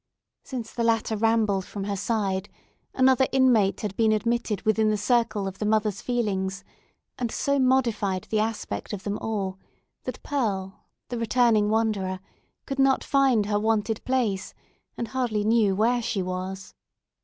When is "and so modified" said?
7.19-8.23